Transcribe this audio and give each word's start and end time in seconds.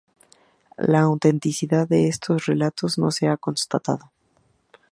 La 0.79 1.01
autenticidad 1.03 1.87
de 1.87 2.07
estos 2.07 2.47
relatos 2.47 2.97
no 2.97 3.11
se 3.11 3.27
ha 3.27 3.37
constatado. 3.37 4.11